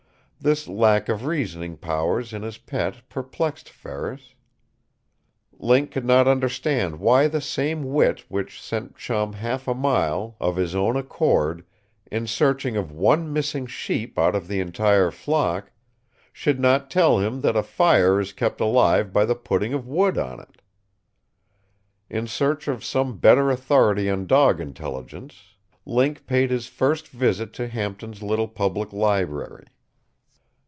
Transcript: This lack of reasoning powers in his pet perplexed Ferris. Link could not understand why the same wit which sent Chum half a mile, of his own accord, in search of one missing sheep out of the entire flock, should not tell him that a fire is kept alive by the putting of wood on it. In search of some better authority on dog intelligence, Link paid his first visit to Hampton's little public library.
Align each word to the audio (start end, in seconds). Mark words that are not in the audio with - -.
This 0.43 0.67
lack 0.67 1.07
of 1.07 1.27
reasoning 1.27 1.77
powers 1.77 2.33
in 2.33 2.41
his 2.41 2.57
pet 2.57 3.07
perplexed 3.09 3.69
Ferris. 3.69 4.33
Link 5.59 5.91
could 5.91 6.03
not 6.03 6.27
understand 6.27 6.99
why 6.99 7.27
the 7.27 7.39
same 7.39 7.83
wit 7.83 8.25
which 8.27 8.59
sent 8.59 8.97
Chum 8.97 9.33
half 9.33 9.67
a 9.67 9.75
mile, 9.75 10.37
of 10.39 10.55
his 10.55 10.73
own 10.73 10.95
accord, 10.97 11.63
in 12.09 12.25
search 12.25 12.65
of 12.65 12.91
one 12.91 13.31
missing 13.31 13.67
sheep 13.67 14.17
out 14.17 14.33
of 14.33 14.47
the 14.47 14.59
entire 14.59 15.11
flock, 15.11 15.71
should 16.33 16.59
not 16.59 16.89
tell 16.89 17.19
him 17.19 17.41
that 17.41 17.55
a 17.55 17.61
fire 17.61 18.19
is 18.19 18.33
kept 18.33 18.59
alive 18.59 19.13
by 19.13 19.25
the 19.25 19.35
putting 19.35 19.75
of 19.75 19.87
wood 19.87 20.17
on 20.17 20.39
it. 20.39 20.59
In 22.09 22.25
search 22.25 22.67
of 22.67 22.83
some 22.83 23.19
better 23.19 23.51
authority 23.51 24.09
on 24.09 24.25
dog 24.25 24.59
intelligence, 24.59 25.49
Link 25.85 26.25
paid 26.25 26.49
his 26.49 26.65
first 26.65 27.09
visit 27.09 27.53
to 27.53 27.67
Hampton's 27.67 28.23
little 28.23 28.47
public 28.47 28.91
library. 28.91 29.67